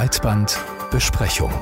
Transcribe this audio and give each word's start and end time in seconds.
Breitbandbesprechung. 0.00 1.52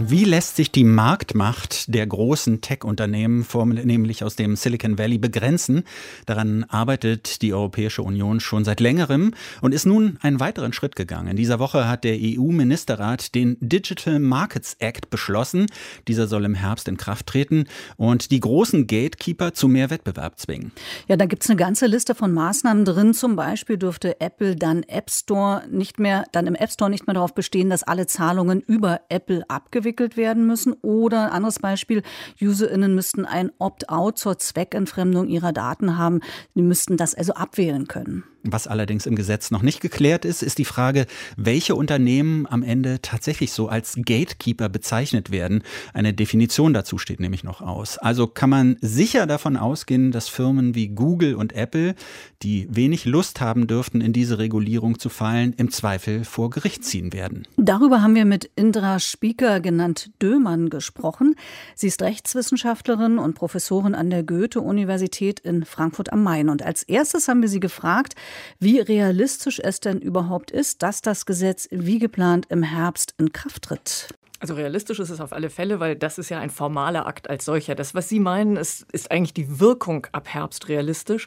Wie 0.00 0.22
lässt 0.22 0.54
sich 0.54 0.70
die 0.70 0.84
Marktmacht 0.84 1.92
der 1.92 2.06
großen 2.06 2.60
Tech-Unternehmen, 2.60 3.44
nämlich 3.82 4.22
aus 4.22 4.36
dem 4.36 4.54
Silicon 4.54 4.96
Valley, 4.96 5.18
begrenzen? 5.18 5.82
Daran 6.24 6.62
arbeitet 6.62 7.42
die 7.42 7.52
Europäische 7.52 8.02
Union 8.02 8.38
schon 8.38 8.64
seit 8.64 8.78
längerem 8.78 9.34
und 9.60 9.74
ist 9.74 9.86
nun 9.86 10.16
einen 10.22 10.38
weiteren 10.38 10.72
Schritt 10.72 10.94
gegangen. 10.94 11.26
In 11.26 11.36
dieser 11.36 11.58
Woche 11.58 11.88
hat 11.88 12.04
der 12.04 12.16
EU-Ministerrat 12.16 13.34
den 13.34 13.56
Digital 13.58 14.20
Markets 14.20 14.76
Act 14.78 15.10
beschlossen. 15.10 15.66
Dieser 16.06 16.28
soll 16.28 16.44
im 16.44 16.54
Herbst 16.54 16.86
in 16.86 16.96
Kraft 16.96 17.26
treten 17.26 17.64
und 17.96 18.30
die 18.30 18.38
großen 18.38 18.86
Gatekeeper 18.86 19.52
zu 19.52 19.66
mehr 19.66 19.90
Wettbewerb 19.90 20.38
zwingen. 20.38 20.70
Ja, 21.08 21.16
da 21.16 21.26
gibt 21.26 21.42
es 21.42 21.50
eine 21.50 21.56
ganze 21.56 21.86
Liste 21.86 22.14
von 22.14 22.32
Maßnahmen 22.32 22.84
drin. 22.84 23.14
Zum 23.14 23.34
Beispiel 23.34 23.78
dürfte 23.78 24.20
Apple 24.20 24.54
dann 24.54 24.84
App 24.84 25.10
Store 25.10 25.64
nicht 25.68 25.98
mehr, 25.98 26.24
dann 26.30 26.46
im 26.46 26.54
App 26.54 26.70
Store 26.70 26.88
nicht 26.88 27.08
mehr 27.08 27.14
darauf 27.14 27.34
bestehen, 27.34 27.68
dass 27.68 27.82
alle 27.82 28.06
Zahlungen 28.06 28.60
über 28.60 29.00
Apple 29.08 29.42
abgewickelt 29.48 29.87
abgewickelt 29.88 30.16
werden 30.16 30.46
müssen. 30.46 30.74
Oder 30.82 31.32
anderes 31.32 31.58
Beispiel, 31.58 32.02
UserInnen 32.40 32.94
müssten 32.94 33.24
ein 33.24 33.50
Opt-out 33.58 34.18
zur 34.18 34.38
Zweckentfremdung 34.38 35.28
ihrer 35.28 35.52
Daten 35.52 35.96
haben. 35.96 36.20
Die 36.54 36.62
müssten 36.62 36.96
das 36.96 37.14
also 37.14 37.32
abwählen 37.34 37.88
können. 37.88 38.24
Was 38.44 38.68
allerdings 38.68 39.06
im 39.06 39.16
Gesetz 39.16 39.50
noch 39.50 39.62
nicht 39.62 39.80
geklärt 39.80 40.24
ist, 40.24 40.42
ist 40.42 40.58
die 40.58 40.64
Frage, 40.64 41.06
welche 41.36 41.74
Unternehmen 41.74 42.46
am 42.46 42.62
Ende 42.62 43.02
tatsächlich 43.02 43.52
so 43.52 43.68
als 43.68 43.96
Gatekeeper 43.96 44.68
bezeichnet 44.68 45.32
werden. 45.32 45.64
Eine 45.92 46.14
Definition 46.14 46.72
dazu 46.72 46.98
steht 46.98 47.18
nämlich 47.18 47.42
noch 47.42 47.60
aus. 47.60 47.98
Also 47.98 48.28
kann 48.28 48.50
man 48.50 48.76
sicher 48.80 49.26
davon 49.26 49.56
ausgehen, 49.56 50.12
dass 50.12 50.28
Firmen 50.28 50.76
wie 50.76 50.88
Google 50.88 51.34
und 51.34 51.52
Apple, 51.52 51.96
die 52.42 52.68
wenig 52.70 53.06
Lust 53.06 53.40
haben 53.40 53.66
dürften, 53.66 54.00
in 54.00 54.12
diese 54.12 54.38
Regulierung 54.38 55.00
zu 55.00 55.08
fallen, 55.08 55.52
im 55.56 55.72
Zweifel 55.72 56.24
vor 56.24 56.50
Gericht 56.50 56.84
ziehen 56.84 57.12
werden. 57.12 57.46
Darüber 57.56 58.02
haben 58.02 58.14
wir 58.14 58.24
mit 58.24 58.50
Indra 58.54 59.00
Spieker, 59.00 59.60
genannt 59.60 60.10
Dömann, 60.22 60.70
gesprochen. 60.70 61.34
Sie 61.74 61.88
ist 61.88 62.02
Rechtswissenschaftlerin 62.02 63.18
und 63.18 63.34
Professorin 63.34 63.96
an 63.96 64.10
der 64.10 64.22
Goethe-Universität 64.22 65.40
in 65.40 65.64
Frankfurt 65.64 66.12
am 66.12 66.22
Main. 66.22 66.48
Und 66.48 66.62
als 66.62 66.84
erstes 66.84 67.26
haben 67.26 67.42
wir 67.42 67.48
sie 67.48 67.60
gefragt, 67.60 68.14
wie 68.58 68.80
realistisch 68.80 69.60
es 69.62 69.80
denn 69.80 69.98
überhaupt 70.00 70.50
ist, 70.50 70.82
dass 70.82 71.02
das 71.02 71.26
Gesetz 71.26 71.68
wie 71.70 71.98
geplant 71.98 72.46
im 72.48 72.62
Herbst 72.62 73.14
in 73.18 73.32
Kraft 73.32 73.62
tritt. 73.62 74.08
Also 74.40 74.54
realistisch 74.54 75.00
ist 75.00 75.10
es 75.10 75.20
auf 75.20 75.32
alle 75.32 75.50
Fälle, 75.50 75.80
weil 75.80 75.96
das 75.96 76.16
ist 76.16 76.28
ja 76.28 76.38
ein 76.38 76.50
formaler 76.50 77.06
Akt 77.06 77.28
als 77.28 77.44
solcher. 77.44 77.74
Das, 77.74 77.94
was 77.94 78.08
Sie 78.08 78.20
meinen, 78.20 78.56
ist, 78.56 78.86
ist 78.92 79.10
eigentlich 79.10 79.34
die 79.34 79.58
Wirkung 79.58 80.06
ab 80.12 80.28
Herbst 80.28 80.68
realistisch. 80.68 81.26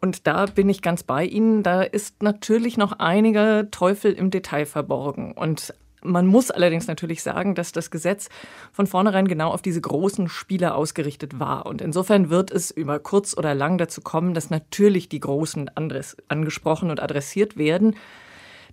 Und 0.00 0.26
da 0.26 0.46
bin 0.46 0.68
ich 0.68 0.82
ganz 0.82 1.02
bei 1.02 1.24
Ihnen. 1.24 1.62
Da 1.62 1.82
ist 1.82 2.22
natürlich 2.22 2.76
noch 2.76 2.92
einiger 2.92 3.70
Teufel 3.70 4.12
im 4.12 4.30
Detail 4.30 4.66
verborgen. 4.66 5.32
Und 5.32 5.74
man 6.02 6.26
muss 6.26 6.50
allerdings 6.50 6.86
natürlich 6.86 7.22
sagen, 7.22 7.54
dass 7.54 7.72
das 7.72 7.90
Gesetz 7.90 8.28
von 8.72 8.86
vornherein 8.86 9.28
genau 9.28 9.50
auf 9.50 9.62
diese 9.62 9.80
großen 9.80 10.28
Spieler 10.28 10.74
ausgerichtet 10.74 11.38
war. 11.38 11.66
Und 11.66 11.80
insofern 11.80 12.30
wird 12.30 12.50
es 12.50 12.70
über 12.70 12.98
kurz 12.98 13.36
oder 13.36 13.54
lang 13.54 13.78
dazu 13.78 14.00
kommen, 14.00 14.34
dass 14.34 14.50
natürlich 14.50 15.08
die 15.08 15.20
Großen 15.20 15.70
angesprochen 16.28 16.90
und 16.90 17.00
adressiert 17.00 17.56
werden. 17.56 17.96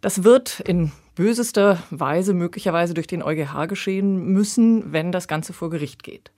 Das 0.01 0.23
wird 0.23 0.59
in 0.61 0.91
bösester 1.15 1.81
Weise 1.89 2.33
möglicherweise 2.33 2.93
durch 2.93 3.07
den 3.07 3.23
EuGH 3.23 3.67
geschehen 3.67 4.25
müssen, 4.27 4.93
wenn 4.93 5.11
das 5.11 5.27
Ganze 5.27 5.53
vor 5.53 5.69
Gericht 5.69 6.03
geht. 6.03 6.31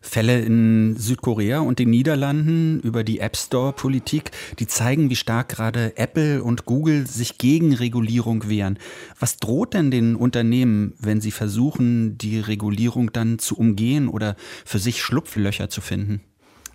Fälle 0.00 0.40
in 0.40 0.96
Südkorea 0.96 1.60
und 1.60 1.78
den 1.78 1.90
Niederlanden 1.90 2.80
über 2.80 3.04
die 3.04 3.20
App 3.20 3.36
Store-Politik, 3.36 4.30
die 4.58 4.66
zeigen, 4.66 5.10
wie 5.10 5.16
stark 5.16 5.48
gerade 5.48 5.96
Apple 5.96 6.42
und 6.42 6.64
Google 6.66 7.06
sich 7.06 7.38
gegen 7.38 7.74
Regulierung 7.74 8.48
wehren. 8.48 8.78
Was 9.18 9.36
droht 9.36 9.74
denn 9.74 9.90
den 9.90 10.16
Unternehmen, 10.16 10.94
wenn 10.98 11.20
sie 11.20 11.32
versuchen, 11.32 12.16
die 12.18 12.40
Regulierung 12.40 13.12
dann 13.12 13.38
zu 13.38 13.56
umgehen 13.56 14.08
oder 14.08 14.36
für 14.64 14.78
sich 14.78 15.02
Schlupflöcher 15.02 15.68
zu 15.68 15.80
finden? 15.80 16.20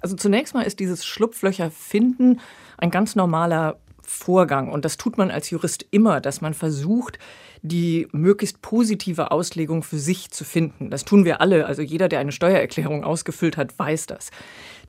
Also 0.01 0.15
zunächst 0.15 0.53
mal 0.53 0.63
ist 0.63 0.79
dieses 0.79 1.05
Schlupflöcher 1.05 1.71
finden 1.71 2.41
ein 2.77 2.91
ganz 2.91 3.15
normaler 3.15 3.79
Vorgang. 4.01 4.69
Und 4.69 4.83
das 4.83 4.97
tut 4.97 5.17
man 5.17 5.31
als 5.31 5.49
Jurist 5.49 5.85
immer, 5.91 6.19
dass 6.19 6.41
man 6.41 6.53
versucht, 6.53 7.19
die 7.65 8.09
möglichst 8.11 8.61
positive 8.61 9.31
Auslegung 9.31 9.83
für 9.83 9.97
sich 9.97 10.29
zu 10.31 10.43
finden. 10.43 10.89
Das 10.89 11.05
tun 11.05 11.23
wir 11.23 11.39
alle. 11.39 11.65
Also 11.65 11.81
jeder, 11.81 12.09
der 12.09 12.19
eine 12.19 12.33
Steuererklärung 12.33 13.05
ausgefüllt 13.05 13.55
hat, 13.55 13.79
weiß 13.79 14.05
das. 14.05 14.31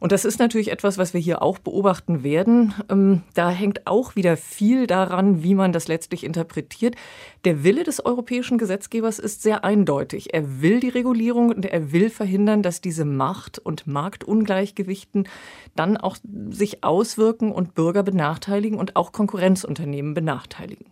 Und 0.00 0.10
das 0.10 0.24
ist 0.24 0.40
natürlich 0.40 0.72
etwas, 0.72 0.98
was 0.98 1.14
wir 1.14 1.20
hier 1.20 1.40
auch 1.40 1.60
beobachten 1.60 2.24
werden. 2.24 2.74
Ähm, 2.90 3.22
da 3.34 3.48
hängt 3.48 3.86
auch 3.86 4.16
wieder 4.16 4.36
viel 4.36 4.88
daran, 4.88 5.44
wie 5.44 5.54
man 5.54 5.72
das 5.72 5.86
letztlich 5.86 6.24
interpretiert. 6.24 6.96
Der 7.44 7.62
Wille 7.62 7.84
des 7.84 8.04
europäischen 8.04 8.58
Gesetzgebers 8.58 9.20
ist 9.20 9.42
sehr 9.42 9.62
eindeutig. 9.62 10.34
Er 10.34 10.60
will 10.60 10.80
die 10.80 10.88
Regulierung 10.88 11.50
und 11.50 11.64
er 11.64 11.92
will 11.92 12.10
verhindern, 12.10 12.62
dass 12.62 12.80
diese 12.80 13.04
Macht- 13.04 13.60
und 13.60 13.86
Marktungleichgewichten 13.86 15.28
dann 15.76 15.96
auch 15.96 16.16
sich 16.50 16.82
auswirken 16.82 17.52
und 17.52 17.76
Bürger 17.76 18.02
benachteiligen 18.02 18.80
und 18.80 18.96
auch 18.96 19.12
Konkurrenzunternehmen 19.12 20.12
benachteiligen. 20.12 20.86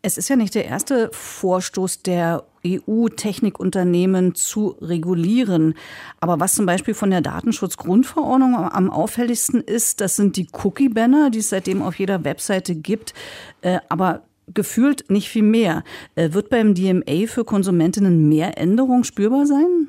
Es 0.00 0.16
ist 0.16 0.28
ja 0.28 0.36
nicht 0.36 0.54
der 0.54 0.64
erste 0.64 1.10
Vorstoß 1.12 2.02
der 2.02 2.44
EU-Technikunternehmen 2.64 4.34
zu 4.34 4.76
regulieren. 4.80 5.74
Aber 6.20 6.38
was 6.38 6.54
zum 6.54 6.66
Beispiel 6.66 6.94
von 6.94 7.10
der 7.10 7.20
Datenschutzgrundverordnung 7.20 8.54
am 8.54 8.90
auffälligsten 8.90 9.60
ist, 9.60 10.00
das 10.00 10.16
sind 10.16 10.36
die 10.36 10.48
Cookie-Banner, 10.52 11.30
die 11.30 11.40
es 11.40 11.50
seitdem 11.50 11.82
auf 11.82 11.98
jeder 11.98 12.24
Webseite 12.24 12.76
gibt. 12.76 13.12
Äh, 13.60 13.80
aber 13.88 14.22
gefühlt 14.54 15.10
nicht 15.10 15.28
viel 15.28 15.42
mehr. 15.42 15.82
Äh, 16.14 16.32
wird 16.32 16.48
beim 16.48 16.74
DMA 16.74 17.26
für 17.26 17.44
Konsumentinnen 17.44 18.28
mehr 18.28 18.56
Änderung 18.56 19.04
spürbar 19.04 19.46
sein? 19.46 19.88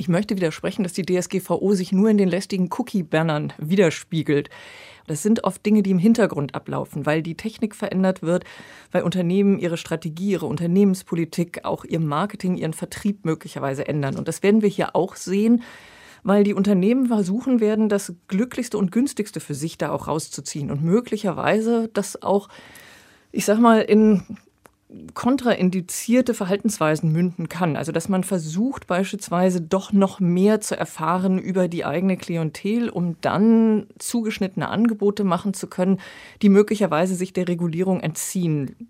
Ich 0.00 0.08
möchte 0.08 0.36
widersprechen, 0.36 0.84
dass 0.84 0.92
die 0.92 1.04
DSGVO 1.04 1.74
sich 1.74 1.90
nur 1.90 2.08
in 2.08 2.18
den 2.18 2.28
lästigen 2.28 2.70
Cookie-Bannern 2.70 3.52
widerspiegelt. 3.58 4.48
Das 5.08 5.24
sind 5.24 5.42
oft 5.42 5.66
Dinge, 5.66 5.82
die 5.82 5.90
im 5.90 5.98
Hintergrund 5.98 6.54
ablaufen, 6.54 7.04
weil 7.04 7.20
die 7.20 7.34
Technik 7.34 7.74
verändert 7.74 8.22
wird, 8.22 8.44
weil 8.92 9.02
Unternehmen 9.02 9.58
ihre 9.58 9.76
Strategie, 9.76 10.30
ihre 10.30 10.46
Unternehmenspolitik, 10.46 11.64
auch 11.64 11.84
ihr 11.84 11.98
Marketing, 11.98 12.56
ihren 12.56 12.74
Vertrieb 12.74 13.24
möglicherweise 13.24 13.88
ändern. 13.88 14.16
Und 14.16 14.28
das 14.28 14.44
werden 14.44 14.62
wir 14.62 14.68
hier 14.68 14.94
auch 14.94 15.16
sehen 15.16 15.62
weil 16.24 16.42
die 16.42 16.52
Unternehmen 16.52 17.06
versuchen 17.06 17.60
werden, 17.60 17.88
das 17.88 18.12
Glücklichste 18.26 18.76
und 18.76 18.90
Günstigste 18.90 19.38
für 19.38 19.54
sich 19.54 19.78
da 19.78 19.92
auch 19.92 20.08
rauszuziehen 20.08 20.70
und 20.70 20.82
möglicherweise 20.82 21.88
das 21.94 22.22
auch, 22.22 22.48
ich 23.30 23.44
sag 23.44 23.60
mal, 23.60 23.80
in 23.80 24.24
kontraindizierte 25.12 26.32
Verhaltensweisen 26.32 27.12
münden 27.12 27.48
kann. 27.48 27.76
Also 27.76 27.92
dass 27.92 28.08
man 28.08 28.24
versucht 28.24 28.86
beispielsweise 28.86 29.60
doch 29.60 29.92
noch 29.92 30.18
mehr 30.18 30.60
zu 30.60 30.78
erfahren 30.78 31.38
über 31.38 31.68
die 31.68 31.84
eigene 31.84 32.16
Klientel, 32.16 32.88
um 32.88 33.16
dann 33.20 33.86
zugeschnittene 33.98 34.68
Angebote 34.68 35.24
machen 35.24 35.52
zu 35.52 35.66
können, 35.66 36.00
die 36.40 36.48
möglicherweise 36.48 37.14
sich 37.14 37.34
der 37.34 37.48
Regulierung 37.48 38.00
entziehen. 38.00 38.88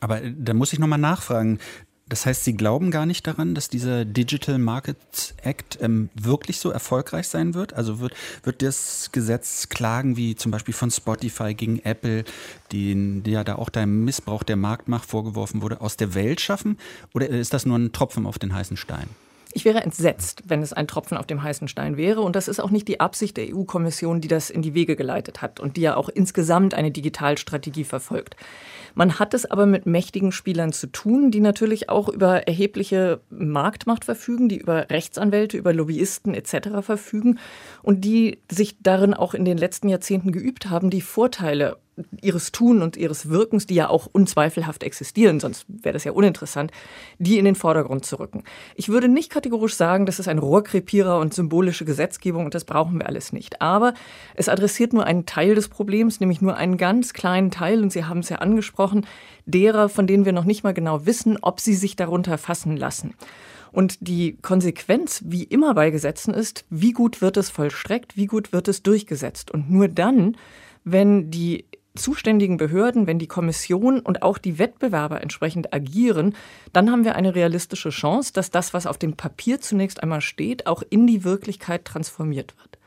Aber 0.00 0.22
äh, 0.22 0.32
da 0.36 0.52
muss 0.52 0.72
ich 0.72 0.78
nochmal 0.78 0.98
nachfragen. 0.98 1.58
Das 2.06 2.26
heißt, 2.26 2.44
Sie 2.44 2.54
glauben 2.54 2.90
gar 2.90 3.06
nicht 3.06 3.26
daran, 3.26 3.54
dass 3.54 3.70
dieser 3.70 4.04
Digital 4.04 4.58
Markets 4.58 5.34
Act 5.42 5.78
ähm, 5.80 6.10
wirklich 6.14 6.58
so 6.58 6.70
erfolgreich 6.70 7.28
sein 7.28 7.54
wird? 7.54 7.72
Also 7.72 7.98
wird, 7.98 8.14
wird 8.42 8.60
das 8.60 9.08
Gesetz 9.10 9.70
Klagen 9.70 10.16
wie 10.16 10.36
zum 10.36 10.52
Beispiel 10.52 10.74
von 10.74 10.90
Spotify 10.90 11.54
gegen 11.54 11.78
Apple, 11.80 12.24
die 12.72 13.22
ja 13.24 13.42
da 13.42 13.54
auch 13.56 13.70
der 13.70 13.86
Missbrauch 13.86 14.42
der 14.42 14.56
Marktmacht 14.56 15.08
vorgeworfen 15.08 15.62
wurde, 15.62 15.80
aus 15.80 15.96
der 15.96 16.14
Welt 16.14 16.42
schaffen? 16.42 16.78
Oder 17.14 17.30
ist 17.30 17.54
das 17.54 17.64
nur 17.64 17.78
ein 17.78 17.92
Tropfen 17.92 18.26
auf 18.26 18.38
den 18.38 18.54
heißen 18.54 18.76
Stein? 18.76 19.08
Ich 19.56 19.64
wäre 19.64 19.84
entsetzt, 19.84 20.42
wenn 20.48 20.62
es 20.62 20.72
ein 20.72 20.88
Tropfen 20.88 21.16
auf 21.16 21.26
dem 21.26 21.40
heißen 21.40 21.68
Stein 21.68 21.96
wäre. 21.96 22.22
Und 22.22 22.34
das 22.34 22.48
ist 22.48 22.58
auch 22.58 22.70
nicht 22.70 22.88
die 22.88 22.98
Absicht 22.98 23.36
der 23.36 23.54
EU-Kommission, 23.54 24.20
die 24.20 24.26
das 24.26 24.50
in 24.50 24.62
die 24.62 24.74
Wege 24.74 24.96
geleitet 24.96 25.42
hat 25.42 25.60
und 25.60 25.76
die 25.76 25.82
ja 25.82 25.94
auch 25.94 26.08
insgesamt 26.08 26.74
eine 26.74 26.90
Digitalstrategie 26.90 27.84
verfolgt. 27.84 28.34
Man 28.96 29.20
hat 29.20 29.32
es 29.32 29.48
aber 29.48 29.66
mit 29.66 29.86
mächtigen 29.86 30.32
Spielern 30.32 30.72
zu 30.72 30.88
tun, 30.88 31.30
die 31.30 31.40
natürlich 31.40 31.88
auch 31.88 32.08
über 32.08 32.48
erhebliche 32.48 33.20
Marktmacht 33.30 34.04
verfügen, 34.04 34.48
die 34.48 34.58
über 34.58 34.90
Rechtsanwälte, 34.90 35.56
über 35.56 35.72
Lobbyisten 35.72 36.34
etc. 36.34 36.80
verfügen 36.80 37.38
und 37.82 38.04
die 38.04 38.38
sich 38.50 38.76
darin 38.82 39.14
auch 39.14 39.34
in 39.34 39.44
den 39.44 39.56
letzten 39.58 39.88
Jahrzehnten 39.88 40.32
geübt 40.32 40.68
haben, 40.68 40.90
die 40.90 41.00
Vorteile 41.00 41.76
ihres 42.20 42.52
Tun 42.52 42.82
und 42.82 42.96
ihres 42.96 43.28
Wirkens, 43.28 43.66
die 43.66 43.74
ja 43.74 43.88
auch 43.88 44.08
unzweifelhaft 44.10 44.82
existieren, 44.82 45.40
sonst 45.40 45.64
wäre 45.68 45.92
das 45.92 46.04
ja 46.04 46.12
uninteressant, 46.12 46.72
die 47.18 47.38
in 47.38 47.44
den 47.44 47.54
Vordergrund 47.54 48.04
zu 48.04 48.18
rücken. 48.18 48.42
Ich 48.74 48.88
würde 48.88 49.08
nicht 49.08 49.30
kategorisch 49.30 49.76
sagen, 49.76 50.06
das 50.06 50.18
ist 50.18 50.28
ein 50.28 50.38
Rohrkrepierer 50.38 51.18
und 51.18 51.34
symbolische 51.34 51.84
Gesetzgebung 51.84 52.44
und 52.44 52.54
das 52.54 52.64
brauchen 52.64 52.98
wir 52.98 53.06
alles 53.06 53.32
nicht. 53.32 53.62
Aber 53.62 53.94
es 54.34 54.48
adressiert 54.48 54.92
nur 54.92 55.04
einen 55.04 55.26
Teil 55.26 55.54
des 55.54 55.68
Problems, 55.68 56.20
nämlich 56.20 56.40
nur 56.40 56.56
einen 56.56 56.76
ganz 56.76 57.12
kleinen 57.12 57.50
Teil, 57.50 57.82
und 57.82 57.92
Sie 57.92 58.04
haben 58.04 58.20
es 58.20 58.28
ja 58.28 58.38
angesprochen, 58.38 59.06
derer, 59.46 59.88
von 59.88 60.06
denen 60.06 60.24
wir 60.24 60.32
noch 60.32 60.44
nicht 60.44 60.64
mal 60.64 60.74
genau 60.74 61.06
wissen, 61.06 61.38
ob 61.40 61.60
sie 61.60 61.74
sich 61.74 61.96
darunter 61.96 62.38
fassen 62.38 62.76
lassen. 62.76 63.14
Und 63.72 64.06
die 64.06 64.36
Konsequenz, 64.40 65.22
wie 65.26 65.42
immer 65.42 65.74
bei 65.74 65.90
Gesetzen 65.90 66.32
ist, 66.32 66.64
wie 66.70 66.92
gut 66.92 67.20
wird 67.20 67.36
es 67.36 67.50
vollstreckt, 67.50 68.16
wie 68.16 68.26
gut 68.26 68.52
wird 68.52 68.68
es 68.68 68.84
durchgesetzt. 68.84 69.50
Und 69.50 69.68
nur 69.68 69.88
dann, 69.88 70.36
wenn 70.84 71.30
die 71.30 71.64
zuständigen 71.96 72.56
Behörden, 72.56 73.06
wenn 73.06 73.18
die 73.18 73.28
Kommission 73.28 74.00
und 74.00 74.22
auch 74.22 74.38
die 74.38 74.58
Wettbewerber 74.58 75.22
entsprechend 75.22 75.72
agieren, 75.72 76.34
dann 76.72 76.90
haben 76.90 77.04
wir 77.04 77.14
eine 77.14 77.34
realistische 77.34 77.90
Chance, 77.90 78.32
dass 78.32 78.50
das, 78.50 78.74
was 78.74 78.86
auf 78.86 78.98
dem 78.98 79.14
Papier 79.14 79.60
zunächst 79.60 80.02
einmal 80.02 80.20
steht, 80.20 80.66
auch 80.66 80.82
in 80.90 81.06
die 81.06 81.24
Wirklichkeit 81.24 81.84
transformiert 81.84 82.54
wird. 82.58 82.78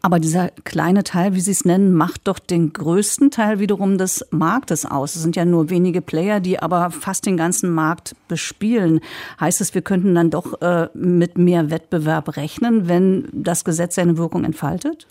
Aber 0.00 0.20
dieser 0.20 0.50
kleine 0.64 1.02
Teil, 1.02 1.34
wie 1.34 1.40
Sie 1.40 1.50
es 1.50 1.64
nennen, 1.64 1.92
macht 1.92 2.28
doch 2.28 2.38
den 2.38 2.72
größten 2.72 3.30
Teil 3.30 3.58
wiederum 3.58 3.98
des 3.98 4.24
Marktes 4.30 4.86
aus. 4.86 5.16
Es 5.16 5.22
sind 5.22 5.34
ja 5.34 5.44
nur 5.44 5.70
wenige 5.70 6.00
Player, 6.00 6.38
die 6.40 6.60
aber 6.60 6.90
fast 6.90 7.26
den 7.26 7.36
ganzen 7.36 7.70
Markt 7.70 8.14
bespielen. 8.28 9.00
Heißt 9.40 9.60
es, 9.60 9.74
wir 9.74 9.82
könnten 9.82 10.14
dann 10.14 10.30
doch 10.30 10.62
äh, 10.62 10.88
mit 10.94 11.36
mehr 11.36 11.70
Wettbewerb 11.70 12.36
rechnen, 12.36 12.88
wenn 12.88 13.28
das 13.32 13.64
Gesetz 13.64 13.96
seine 13.96 14.16
Wirkung 14.16 14.44
entfaltet? 14.44 15.08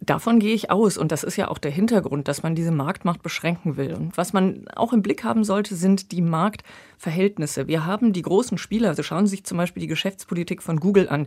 Davon 0.00 0.38
gehe 0.38 0.54
ich 0.54 0.70
aus. 0.70 0.96
Und 0.96 1.10
das 1.12 1.24
ist 1.24 1.36
ja 1.36 1.48
auch 1.48 1.58
der 1.58 1.70
Hintergrund, 1.70 2.28
dass 2.28 2.42
man 2.42 2.54
diese 2.54 2.70
Marktmacht 2.70 3.22
beschränken 3.22 3.76
will. 3.76 3.94
Und 3.94 4.16
was 4.16 4.32
man 4.32 4.68
auch 4.74 4.92
im 4.92 5.02
Blick 5.02 5.24
haben 5.24 5.44
sollte, 5.44 5.74
sind 5.74 6.12
die 6.12 6.22
Marktverhältnisse. 6.22 7.66
Wir 7.66 7.84
haben 7.84 8.12
die 8.12 8.22
großen 8.22 8.58
Spieler, 8.58 8.88
also 8.90 9.02
schauen 9.02 9.26
Sie 9.26 9.32
sich 9.32 9.44
zum 9.44 9.58
Beispiel 9.58 9.80
die 9.80 9.88
Geschäftspolitik 9.88 10.62
von 10.62 10.78
Google 10.78 11.08
an. 11.08 11.26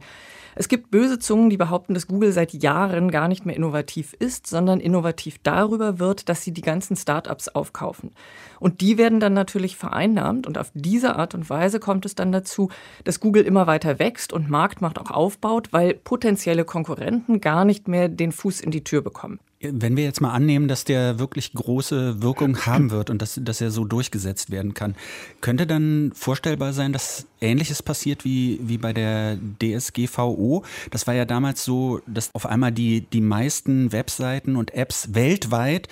Es 0.55 0.67
gibt 0.67 0.91
böse 0.91 1.17
Zungen, 1.17 1.49
die 1.49 1.57
behaupten, 1.57 1.93
dass 1.93 2.07
Google 2.07 2.33
seit 2.33 2.53
Jahren 2.53 3.09
gar 3.09 3.27
nicht 3.27 3.45
mehr 3.45 3.55
innovativ 3.55 4.13
ist, 4.19 4.47
sondern 4.47 4.79
innovativ 4.79 5.37
darüber 5.43 5.99
wird, 5.99 6.27
dass 6.27 6.43
sie 6.43 6.51
die 6.51 6.61
ganzen 6.61 6.97
Startups 6.97 7.47
aufkaufen. 7.47 8.11
Und 8.59 8.81
die 8.81 8.97
werden 8.97 9.19
dann 9.19 9.33
natürlich 9.33 9.77
vereinnahmt 9.77 10.47
und 10.47 10.57
auf 10.57 10.71
diese 10.73 11.15
Art 11.15 11.35
und 11.35 11.49
Weise 11.49 11.79
kommt 11.79 12.05
es 12.05 12.15
dann 12.15 12.31
dazu, 12.31 12.69
dass 13.05 13.19
Google 13.19 13.43
immer 13.43 13.65
weiter 13.65 13.97
wächst 13.97 14.33
und 14.33 14.49
Marktmacht 14.49 14.99
auch 14.99 15.11
aufbaut, 15.11 15.69
weil 15.71 15.93
potenzielle 15.93 16.65
Konkurrenten 16.65 17.39
gar 17.39 17.63
nicht 17.65 17.87
mehr 17.87 18.09
den 18.09 18.31
Fuß 18.31 18.60
in 18.61 18.71
die 18.71 18.83
Tür 18.83 19.01
bekommen. 19.01 19.39
Wenn 19.59 19.95
wir 19.95 20.03
jetzt 20.03 20.21
mal 20.21 20.31
annehmen, 20.31 20.67
dass 20.67 20.85
der 20.85 21.19
wirklich 21.19 21.53
große 21.53 22.21
Wirkung 22.21 22.65
haben 22.65 22.89
wird 22.89 23.09
und 23.09 23.21
dass, 23.21 23.39
dass 23.41 23.61
er 23.61 23.69
so 23.69 23.85
durchgesetzt 23.85 24.49
werden 24.49 24.73
kann, 24.73 24.95
könnte 25.39 25.67
dann 25.67 26.11
vorstellbar 26.15 26.73
sein, 26.73 26.93
dass 26.93 27.27
Ähnliches 27.41 27.83
passiert 27.83 28.25
wie, 28.25 28.59
wie 28.63 28.77
bei 28.77 28.93
der 28.93 29.37
DSGVO? 29.61 30.63
Das 30.89 31.05
war 31.05 31.13
ja 31.13 31.25
damals 31.25 31.63
so, 31.63 32.01
dass 32.07 32.33
auf 32.33 32.45
einmal 32.45 32.71
die, 32.71 33.01
die 33.01 33.21
meisten 33.21 33.91
Webseiten 33.91 34.55
und 34.55 34.73
Apps 34.73 35.13
weltweit 35.13 35.87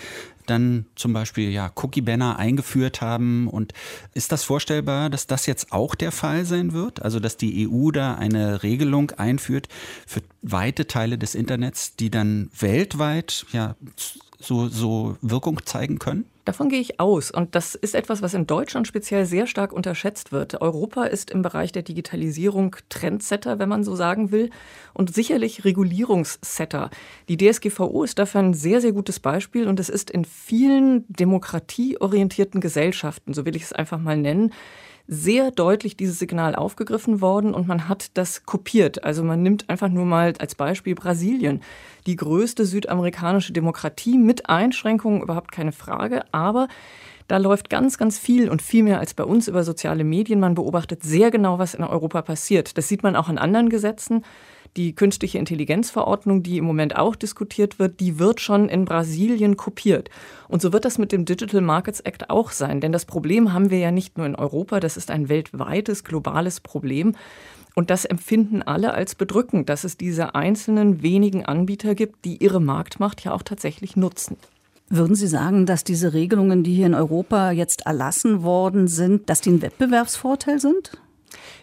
dann 0.49 0.85
zum 0.95 1.13
Beispiel 1.13 1.49
ja 1.49 1.71
Cookie-Banner 1.75 2.37
eingeführt 2.37 3.01
haben. 3.01 3.47
Und 3.47 3.73
ist 4.13 4.31
das 4.31 4.43
vorstellbar, 4.43 5.09
dass 5.09 5.27
das 5.27 5.45
jetzt 5.45 5.71
auch 5.71 5.95
der 5.95 6.11
Fall 6.11 6.45
sein 6.45 6.73
wird? 6.73 7.01
Also 7.01 7.19
dass 7.19 7.37
die 7.37 7.67
EU 7.69 7.91
da 7.91 8.15
eine 8.15 8.63
Regelung 8.63 9.11
einführt 9.11 9.67
für 10.05 10.21
weite 10.41 10.87
Teile 10.87 11.17
des 11.17 11.35
Internets, 11.35 11.95
die 11.95 12.09
dann 12.09 12.49
weltweit 12.57 13.45
ja 13.51 13.75
so, 14.39 14.67
so 14.67 15.17
Wirkung 15.21 15.65
zeigen 15.65 15.99
können? 15.99 16.25
Davon 16.45 16.69
gehe 16.69 16.79
ich 16.79 16.99
aus. 16.99 17.29
Und 17.29 17.53
das 17.53 17.75
ist 17.75 17.93
etwas, 17.93 18.21
was 18.23 18.33
in 18.33 18.47
Deutschland 18.47 18.87
speziell 18.87 19.25
sehr 19.25 19.45
stark 19.45 19.71
unterschätzt 19.71 20.31
wird. 20.31 20.61
Europa 20.61 21.03
ist 21.03 21.29
im 21.29 21.43
Bereich 21.43 21.71
der 21.71 21.83
Digitalisierung 21.83 22.75
Trendsetter, 22.89 23.59
wenn 23.59 23.69
man 23.69 23.83
so 23.83 23.95
sagen 23.95 24.31
will, 24.31 24.49
und 24.93 25.13
sicherlich 25.13 25.65
Regulierungssetter. 25.65 26.89
Die 27.27 27.37
DSGVO 27.37 28.03
ist 28.03 28.17
dafür 28.17 28.41
ein 28.41 28.53
sehr, 28.55 28.81
sehr 28.81 28.93
gutes 28.93 29.19
Beispiel 29.19 29.67
und 29.67 29.79
es 29.79 29.89
ist 29.89 30.09
in 30.09 30.25
vielen 30.25 31.05
demokratieorientierten 31.09 32.61
Gesellschaften, 32.61 33.33
so 33.33 33.45
will 33.45 33.55
ich 33.55 33.63
es 33.63 33.73
einfach 33.73 33.99
mal 33.99 34.17
nennen, 34.17 34.51
sehr 35.11 35.49
deutlich 35.49 35.97
dieses 35.97 36.19
Signal 36.19 36.53
aufgegriffen 36.53 37.19
worden 37.19 37.55
und 37.55 37.67
man 37.67 37.89
hat 37.89 38.11
das 38.15 38.45
kopiert. 38.45 39.03
Also 39.03 39.23
man 39.23 39.41
nimmt 39.41 39.67
einfach 39.67 39.89
nur 39.89 40.05
mal 40.05 40.35
als 40.37 40.53
Beispiel 40.53 40.93
Brasilien, 40.93 41.61
die 42.05 42.15
größte 42.15 42.63
südamerikanische 42.63 43.51
Demokratie 43.51 44.19
mit 44.19 44.47
Einschränkungen, 44.49 45.23
überhaupt 45.23 45.51
keine 45.51 45.71
Frage, 45.71 46.23
aber 46.31 46.67
da 47.27 47.37
läuft 47.37 47.71
ganz, 47.71 47.97
ganz 47.97 48.19
viel 48.19 48.49
und 48.49 48.61
viel 48.61 48.83
mehr 48.83 48.99
als 48.99 49.15
bei 49.15 49.23
uns 49.23 49.47
über 49.47 49.63
soziale 49.63 50.03
Medien. 50.03 50.39
Man 50.39 50.53
beobachtet 50.53 51.01
sehr 51.03 51.31
genau, 51.31 51.57
was 51.57 51.73
in 51.73 51.83
Europa 51.83 52.21
passiert. 52.21 52.77
Das 52.77 52.87
sieht 52.87 53.01
man 53.01 53.15
auch 53.15 53.29
in 53.29 53.39
anderen 53.39 53.69
Gesetzen. 53.69 54.23
Die 54.77 54.93
künstliche 54.93 55.37
Intelligenzverordnung, 55.37 56.43
die 56.43 56.57
im 56.57 56.65
Moment 56.65 56.95
auch 56.95 57.15
diskutiert 57.15 57.79
wird, 57.79 57.99
die 57.99 58.19
wird 58.19 58.39
schon 58.39 58.69
in 58.69 58.85
Brasilien 58.85 59.57
kopiert. 59.57 60.09
Und 60.47 60.61
so 60.61 60.71
wird 60.73 60.85
das 60.85 60.97
mit 60.97 61.11
dem 61.11 61.25
Digital 61.25 61.61
Markets 61.61 61.99
Act 62.01 62.29
auch 62.29 62.51
sein. 62.51 62.79
Denn 62.81 62.91
das 62.91 63.05
Problem 63.05 63.53
haben 63.53 63.71
wir 63.71 63.79
ja 63.79 63.91
nicht 63.91 64.17
nur 64.17 64.27
in 64.27 64.35
Europa, 64.35 64.79
das 64.79 64.97
ist 64.97 65.11
ein 65.11 65.29
weltweites, 65.29 66.03
globales 66.03 66.59
Problem. 66.59 67.15
Und 67.75 67.89
das 67.89 68.05
empfinden 68.05 68.61
alle 68.61 68.93
als 68.93 69.15
bedrückend, 69.15 69.69
dass 69.69 69.83
es 69.83 69.97
diese 69.97 70.35
einzelnen 70.35 71.01
wenigen 71.01 71.45
Anbieter 71.45 71.95
gibt, 71.95 72.25
die 72.25 72.37
ihre 72.37 72.59
Marktmacht 72.59 73.23
ja 73.23 73.33
auch 73.33 73.43
tatsächlich 73.43 73.95
nutzen. 73.95 74.37
Würden 74.89 75.15
Sie 75.15 75.27
sagen, 75.27 75.67
dass 75.67 75.83
diese 75.83 76.13
Regelungen, 76.13 76.63
die 76.63 76.73
hier 76.73 76.87
in 76.87 76.95
Europa 76.95 77.51
jetzt 77.51 77.85
erlassen 77.85 78.41
worden 78.41 78.87
sind, 78.87 79.29
dass 79.29 79.39
die 79.41 79.51
ein 79.51 79.61
Wettbewerbsvorteil 79.61 80.59
sind? 80.59 80.99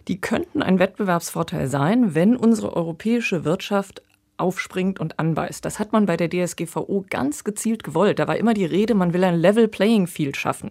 Die 0.08 0.20
könnten 0.20 0.62
ein 0.62 0.78
Wettbewerbsvorteil 0.78 1.68
sein, 1.68 2.14
wenn 2.14 2.36
unsere 2.36 2.76
europäische 2.76 3.44
Wirtschaft 3.44 4.02
aufspringt 4.36 5.00
und 5.00 5.18
anbeißt. 5.18 5.64
Das 5.64 5.78
hat 5.78 5.92
man 5.92 6.06
bei 6.06 6.16
der 6.16 6.28
DSGVO 6.28 7.04
ganz 7.08 7.44
gezielt 7.44 7.84
gewollt. 7.84 8.18
Da 8.18 8.28
war 8.28 8.36
immer 8.36 8.54
die 8.54 8.64
Rede, 8.64 8.94
man 8.94 9.12
will 9.12 9.24
ein 9.24 9.38
Level 9.38 9.68
Playing 9.68 10.06
Field 10.06 10.36
schaffen. 10.36 10.70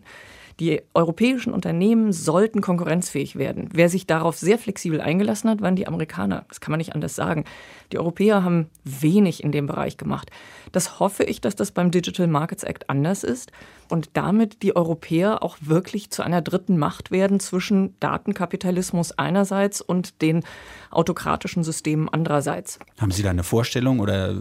Die 0.60 0.82
europäischen 0.94 1.54
Unternehmen 1.54 2.14
sollten 2.14 2.62
konkurrenzfähig 2.62 3.36
werden. 3.36 3.68
Wer 3.74 3.90
sich 3.90 4.08
darauf 4.08 4.38
sehr 4.38 4.58
flexibel 4.58 5.02
eingelassen 5.02 5.50
hat, 5.50 5.62
waren 5.62 5.76
die 5.76 5.88
Amerikaner. 5.88 6.46
Das 6.48 6.62
kann 6.62 6.72
man 6.72 6.78
nicht 6.78 6.96
anders 6.96 7.14
sagen. 7.14 7.44
Die 7.92 7.98
Europäer 7.98 8.44
haben 8.44 8.70
wenig 8.86 9.44
in 9.44 9.52
dem 9.52 9.68
Bereich 9.68 9.98
gemacht. 9.98 10.32
Das 10.72 11.00
hoffe 11.00 11.24
ich, 11.24 11.42
dass 11.42 11.56
das 11.56 11.72
beim 11.72 11.92
Digital 11.92 12.28
Markets 12.28 12.64
Act 12.64 12.90
anders 12.90 13.24
ist 13.24 13.52
und 13.90 14.12
damit 14.14 14.64
die 14.64 14.76
Europäer 14.76 15.44
auch 15.44 15.58
wirklich 15.60 16.10
zu 16.10 16.24
einer 16.24 16.42
dritten 16.42 16.78
Macht 16.78 17.12
werden 17.12 17.42
zwischen 17.42 17.94
Datenkapitalismus 18.00 19.12
einerseits 19.12 19.82
und 19.82 20.22
den 20.22 20.44
autokratischen 20.90 21.66
Systemen 21.66 22.08
andererseits. 22.08 22.80
Haben 22.98 23.12
Sie 23.12 23.24
da 23.24 23.30
eine 23.30 23.44
Vorstellung 23.44 24.00
oder 24.00 24.36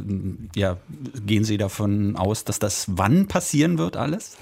ja, 0.54 0.76
gehen 1.26 1.44
Sie 1.44 1.58
davon 1.58 2.16
aus, 2.16 2.44
dass 2.44 2.60
das 2.60 2.86
wann 2.88 3.26
passieren 3.26 3.78
wird 3.78 3.96
alles? 3.96 4.36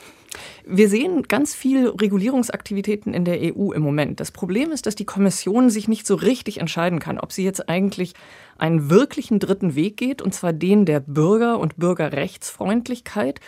Wir 0.65 0.89
sehen 0.89 1.25
ganz 1.25 1.55
viel 1.55 1.89
Regulierungsaktivitäten 1.89 3.15
in 3.15 3.25
der 3.25 3.39
EU 3.41 3.73
im 3.73 3.83
Moment. 3.83 4.21
Das 4.21 4.31
Problem 4.31 4.71
ist, 4.73 4.87
dass 4.87 4.95
die 4.95 5.05
Kommission 5.05 5.71
sich 5.71 5.89
nicht 5.89 6.07
so 6.07 6.15
richtig 6.15 6.61
entscheiden 6.61 6.99
kann, 6.99 7.19
ob 7.19 7.33
sie 7.33 7.45
jetzt 7.45 7.69
eigentlich 7.69 8.15
einen 8.59 8.91
wirklichen 8.91 9.39
dritten 9.39 9.75
Weg 9.75 9.97
geht, 9.97 10.23
und 10.23 10.35
zwar 10.35 10.53
den 10.53 10.85
der 10.87 11.01
Bürger- 11.01 11.59
und 11.59 11.77
Bürgerrechtsfreundlichkeit. 11.77 13.41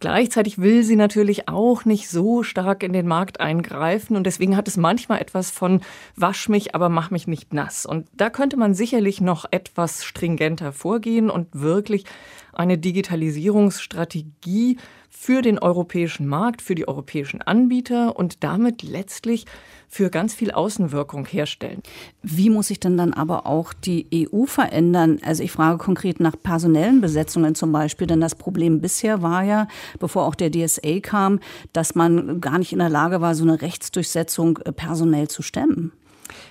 Gleichzeitig 0.00 0.58
will 0.58 0.84
sie 0.84 0.94
natürlich 0.94 1.48
auch 1.48 1.84
nicht 1.84 2.08
so 2.08 2.44
stark 2.44 2.84
in 2.84 2.92
den 2.92 3.08
Markt 3.08 3.40
eingreifen 3.40 4.16
und 4.16 4.24
deswegen 4.24 4.56
hat 4.56 4.68
es 4.68 4.76
manchmal 4.76 5.20
etwas 5.20 5.50
von 5.50 5.80
wasch 6.14 6.48
mich, 6.48 6.76
aber 6.76 6.88
mach 6.88 7.10
mich 7.10 7.26
nicht 7.26 7.52
nass. 7.52 7.84
Und 7.84 8.06
da 8.12 8.30
könnte 8.30 8.56
man 8.56 8.74
sicherlich 8.74 9.20
noch 9.20 9.44
etwas 9.50 10.04
stringenter 10.04 10.72
vorgehen 10.72 11.30
und 11.30 11.48
wirklich 11.52 12.04
eine 12.52 12.78
Digitalisierungsstrategie 12.78 14.76
für 15.08 15.42
den 15.42 15.58
europäischen 15.58 16.26
Markt, 16.26 16.62
für 16.62 16.74
die 16.74 16.86
europäischen 16.86 17.42
Anbieter 17.42 18.16
und 18.16 18.44
damit 18.44 18.82
letztlich 18.82 19.46
für 19.88 20.10
ganz 20.10 20.34
viel 20.34 20.50
Außenwirkung 20.50 21.26
herstellen. 21.26 21.82
Wie 22.22 22.50
muss 22.50 22.68
sich 22.68 22.78
denn 22.78 22.96
dann 22.96 23.14
aber 23.14 23.46
auch 23.46 23.72
die 23.72 24.06
EU 24.32 24.44
verändern? 24.44 25.18
Also 25.24 25.42
ich 25.42 25.50
frage 25.50 25.78
konkret 25.78 26.20
nach 26.20 26.36
personellen 26.40 27.00
Besetzungen 27.00 27.54
zum 27.54 27.72
Beispiel, 27.72 28.06
denn 28.06 28.20
das 28.20 28.34
Problem 28.34 28.80
bisher 28.80 29.22
war 29.22 29.42
ja, 29.42 29.66
bevor 29.98 30.26
auch 30.26 30.34
der 30.34 30.50
DSA 30.50 31.00
kam, 31.00 31.40
dass 31.72 31.94
man 31.94 32.40
gar 32.40 32.58
nicht 32.58 32.72
in 32.72 32.78
der 32.78 32.90
Lage 32.90 33.20
war, 33.20 33.34
so 33.34 33.44
eine 33.44 33.62
Rechtsdurchsetzung 33.62 34.58
äh, 34.58 34.72
personell 34.72 35.28
zu 35.28 35.42
stemmen. 35.42 35.92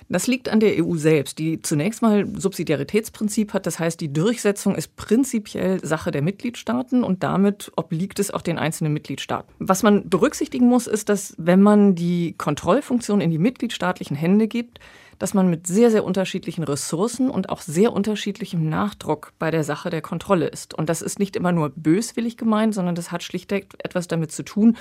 Das 0.10 0.28
liegt 0.28 0.50
an 0.50 0.60
der 0.60 0.84
EU 0.84 0.96
selbst, 0.96 1.40
die 1.40 1.62
zunächst 1.62 2.02
mal 2.02 2.28
Subsidiaritätsprinzip 2.38 3.54
hat. 3.54 3.66
Das 3.66 3.80
heißt, 3.80 4.00
die 4.00 4.12
Durchsetzung 4.12 4.76
ist 4.76 4.96
prinzipiell 4.96 5.84
Sache 5.86 6.12
der 6.12 6.22
Mitgliedstaaten 6.22 7.04
und 7.04 7.24
damit 7.24 7.72
obliegt 7.76 8.20
es 8.20 8.32
auch 8.32 8.42
den 8.42 8.58
einzelnen 8.58 8.94
Mitgliedstaaten. 8.94 9.54
Was 9.60 9.84
man 9.84 10.10
berücksichtigen 10.10 10.68
muss, 10.68 10.88
ist, 10.88 11.10
dass 11.10 11.36
wenn 11.38 11.62
man 11.62 11.96
die 11.96 12.36
Kontrollfunktion 12.38 13.22
in 13.22 13.32
die 13.32 13.38
mitgliedstaatlichen 13.38 14.16
Hände 14.16 14.48
gibt, 14.48 14.80
dass 15.20 15.34
man 15.34 15.50
mit 15.50 15.68
sehr, 15.68 15.90
sehr 15.92 16.04
unterschiedlichen 16.04 16.64
Ressourcen 16.64 17.30
und 17.30 17.50
auch 17.50 17.62
sehr 17.62 17.94
unterschiedlichem 17.94 18.70
Nachdruck 18.70 19.34
bei 19.40 19.52
der 19.52 19.64
Sache 19.64 19.90
der 19.90 20.02
Kontrolle 20.02 20.48
ist. 20.48 20.74
Und 20.74 20.90
das 20.90 21.02
ist 21.02 21.20
nicht 21.20 21.36
immer 21.36 21.52
nur 21.52 21.72
böswillig 21.76 22.38
gemeint, 22.38 22.74
sondern 22.74 22.96
das 22.96 23.12
hat 23.12 23.24
schlichtweg 23.24 23.74
etwas 23.80 24.08
damit 24.08 24.32
zu 24.32 24.44
tun, 24.44 24.78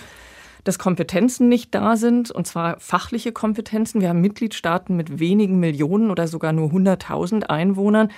dass 0.67 0.79
Kompetenzen 0.79 1.49
nicht 1.49 1.75
da 1.75 1.97
sind, 1.97 2.31
und 2.31 2.47
zwar 2.47 2.81
fachliche 2.81 3.31
Kompetenzen. 3.31 4.01
Wir 4.01 4.09
haben 4.09 4.21
Mitgliedstaaten 4.21 4.97
mit 4.97 5.21
wenigen 5.21 5.61
Millionen 5.61 6.11
oder 6.11 6.27
sogar 6.27 6.53
nur 6.53 6.71
100.000 6.71 7.45
Einwohnern. 7.45 8.11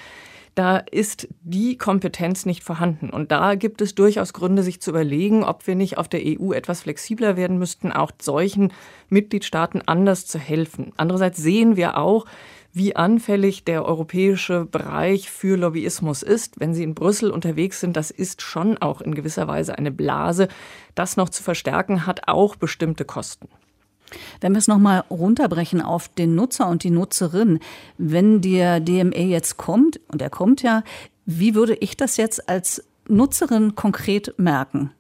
Da 0.55 0.79
ist 0.79 1.29
die 1.43 1.77
Kompetenz 1.77 2.47
nicht 2.47 2.65
vorhanden. 2.65 3.11
Und 3.11 3.31
da 3.31 3.55
gibt 3.55 3.83
es 3.83 3.95
durchaus 3.95 4.33
Gründe, 4.33 4.63
sich 4.63 4.81
zu 4.81 4.91
überlegen, 4.91 5.45
ob 5.45 5.67
wir 5.67 5.75
nicht 5.75 5.99
auf 5.99 6.09
der 6.09 6.23
EU 6.25 6.53
etwas 6.53 6.81
flexibler 6.81 7.37
werden 7.37 7.59
müssten, 7.59 7.93
auch 7.93 8.11
solchen 8.21 8.73
Mitgliedstaaten 9.09 9.83
anders 9.87 10.27
zu 10.27 10.39
helfen. 10.39 10.93
Andererseits 10.97 11.39
sehen 11.39 11.77
wir 11.77 11.99
auch, 11.99 12.25
wie 12.73 12.97
anfällig 12.97 13.65
der 13.65 13.85
europäische 13.85 14.65
Bereich 14.65 15.31
für 15.31 15.57
Lobbyismus 15.57 16.23
ist. 16.23 16.61
Wenn 16.61 16.75
Sie 16.75 16.83
in 16.83 16.95
Brüssel 16.95 17.31
unterwegs 17.31 17.81
sind, 17.81 17.97
das 17.97 18.11
ist 18.11 18.43
schon 18.43 18.79
auch 18.79 19.01
in 19.01 19.15
gewisser 19.15 19.49
Weise 19.49 19.77
eine 19.79 19.91
Blase. 19.91 20.49
Das 20.95 21.17
noch 21.17 21.29
zu 21.29 21.43
verstärken 21.43 22.07
hat 22.07 22.29
auch 22.29 22.57
bestimmte 22.57 23.05
Kosten. 23.05 23.49
Wenn 24.41 24.53
wir 24.53 24.59
es 24.59 24.69
nochmal 24.69 25.05
runterbrechen 25.11 25.83
auf 25.83 26.09
den 26.09 26.35
Nutzer 26.35 26.69
und 26.69 26.83
die 26.83 26.91
Nutzerin, 26.91 27.61
wenn 27.99 28.41
der 28.41 28.81
DMA 28.81 29.19
jetzt 29.19 29.57
kommt, 29.57 30.01
und 30.09 30.23
er 30.23 30.31
kommt 30.31 30.63
ja, 30.63 30.83
wie 31.27 31.55
würde 31.55 31.75
ich 31.75 31.97
das 31.97 32.17
jetzt 32.17 32.49
als 32.49 32.85
Nutzerin 33.07 33.75
konkret 33.75 34.35
merken? 34.39 34.93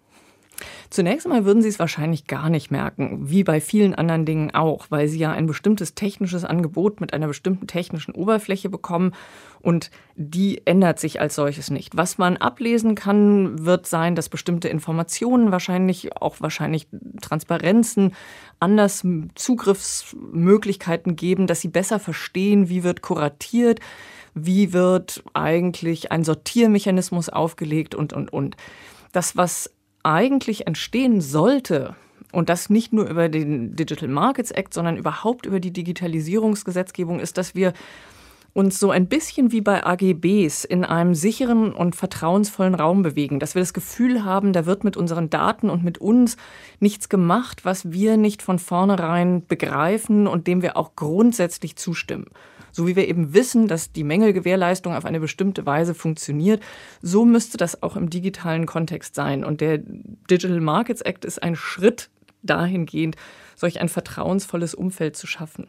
Zunächst 0.91 1.27
einmal 1.27 1.45
würden 1.45 1.61
Sie 1.61 1.69
es 1.69 1.79
wahrscheinlich 1.79 2.27
gar 2.27 2.49
nicht 2.49 2.71
merken, 2.71 3.29
wie 3.29 3.45
bei 3.45 3.61
vielen 3.61 3.95
anderen 3.95 4.25
Dingen 4.25 4.55
auch, 4.55 4.87
weil 4.89 5.07
Sie 5.07 5.19
ja 5.19 5.31
ein 5.33 5.47
bestimmtes 5.47 5.95
technisches 5.95 6.45
Angebot 6.45 7.01
mit 7.01 7.13
einer 7.13 7.27
bestimmten 7.27 7.67
technischen 7.67 8.15
Oberfläche 8.15 8.71
bekommen 8.71 9.13
und 9.61 9.91
die 10.17 10.67
ändert 10.67 10.99
sich 10.99 11.21
als 11.21 11.35
solches 11.35 11.71
nicht. 11.71 11.97
Was 11.97 12.17
man 12.17 12.39
ablesen 12.39 12.95
kann, 12.95 13.67
wird 13.67 13.87
sein, 13.87 14.15
dass 14.15 14.31
bestimmte 14.31 14.69
Informationen 14.69 15.53
wahrscheinlich, 15.53 16.17
auch 16.17 16.37
wahrscheinlich 16.41 16.89
Transparenzen, 17.21 18.15
anders 18.59 19.07
Zugriffsmöglichkeiten 19.35 21.17
geben, 21.17 21.47
dass 21.47 21.61
Sie 21.61 21.69
besser 21.69 22.01
verstehen, 22.01 22.71
wie 22.71 22.83
wird 22.83 23.03
kuratiert, 23.03 23.81
wie 24.33 24.73
wird 24.73 25.23
eigentlich 25.35 26.13
ein 26.13 26.25
Sortiermechanismus 26.25 27.29
aufgelegt 27.29 27.95
und, 27.95 28.15
und, 28.15 28.33
und. 28.33 28.57
Das, 29.13 29.37
was 29.37 29.71
eigentlich 30.09 30.67
entstehen 30.67 31.21
sollte, 31.21 31.95
und 32.33 32.49
das 32.49 32.69
nicht 32.69 32.93
nur 32.93 33.09
über 33.09 33.29
den 33.29 33.75
Digital 33.75 34.09
Markets 34.09 34.51
Act, 34.51 34.75
sondern 34.75 34.97
überhaupt 34.97 35.47
über 35.47 35.61
die 35.61 35.73
Digitalisierungsgesetzgebung, 35.73 37.21
ist, 37.21 37.39
dass 37.39 37.55
wir 37.55 37.73
uns 38.55 38.81
so 38.81 38.91
ein 38.91 39.07
bisschen 39.07 39.53
wie 39.53 39.61
bei 39.61 39.85
AGBs 39.85 40.65
in 40.65 40.85
einem 40.85 41.15
sicheren 41.15 41.73
und 41.73 41.95
vertrauensvollen 41.95 42.75
Raum 42.75 43.03
bewegen, 43.03 43.39
dass 43.39 43.55
wir 43.55 43.63
das 43.63 43.73
Gefühl 43.73 44.25
haben, 44.25 44.53
da 44.53 44.67
wird 44.67 44.85
mit 44.85 44.97
unseren 44.97 45.31
Daten 45.31 45.71
und 45.71 45.85
mit 45.85 45.99
uns 45.99 46.37
nichts 46.81 47.09
gemacht, 47.09 47.65
was 47.65 47.93
wir 47.93 48.17
nicht 48.17 48.43
von 48.43 48.59
vornherein 48.59 49.47
begreifen 49.47 50.27
und 50.27 50.47
dem 50.47 50.61
wir 50.61 50.77
auch 50.77 50.97
grundsätzlich 50.97 51.77
zustimmen. 51.77 52.27
So 52.79 52.87
wie 52.87 52.95
wir 52.95 53.09
eben 53.09 53.35
wissen, 53.35 53.67
dass 53.67 53.91
die 53.91 54.05
Mängelgewährleistung 54.05 54.95
auf 54.95 55.05
eine 55.05 55.19
bestimmte 55.19 55.67
Weise 55.67 55.95
funktioniert, 55.95 56.63
so 57.03 57.25
müsste 57.25 57.57
das 57.57 57.83
auch 57.83 57.97
im 57.97 58.09
digitalen 58.09 58.67
Kontext 58.67 59.17
sein. 59.17 59.43
Und 59.43 59.61
der 59.61 59.79
Digital 59.79 60.61
Markets 60.61 61.01
Act 61.01 61.25
ist 61.25 61.43
ein 61.43 61.57
Schritt 61.57 62.09
dahingehend, 62.45 63.17
solch 63.57 63.81
ein 63.81 63.89
vertrauensvolles 63.89 64.77
Umfeld 64.77 65.17
zu 65.17 65.27
schaffen. 65.27 65.69